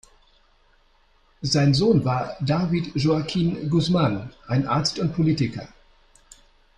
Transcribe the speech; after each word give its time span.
Sein 1.43 1.75
Sohn 1.75 2.03
war 2.03 2.35
David 2.39 2.95
Joaquín 2.95 3.69
Guzmán 3.69 4.33
ein 4.47 4.65
Arzt 4.65 4.97
und 4.97 5.13
Politiker. 5.13 5.67